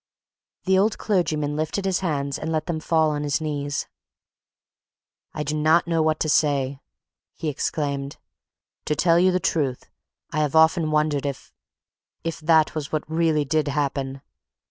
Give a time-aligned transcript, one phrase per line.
[0.65, 3.87] The old clergyman lifted his hands and let them fall on his knees.
[5.31, 6.81] "I do not know what to say!"
[7.35, 8.17] he exclaimed.
[8.85, 9.91] "To tell you the truth,
[10.31, 11.53] I have often wondered if
[12.23, 14.23] if that was what really did happen.